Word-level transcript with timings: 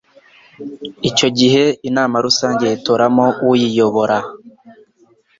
Icyo 1.09 1.27
gihe 1.39 1.63
Inama 1.89 2.15
Rusange 2.25 2.63
yitoramo 2.71 3.25
uyiyobora 3.51 4.17